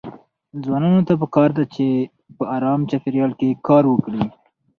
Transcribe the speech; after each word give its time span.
ځوانانو 0.63 1.01
ته 1.07 1.13
پکار 1.21 1.49
ده 1.57 1.63
چې 1.73 1.85
په 2.37 2.43
ارام 2.55 2.79
چاپيريال 2.89 3.31
کې 3.39 3.59
کار 3.67 3.83
وکړي. 3.87 4.23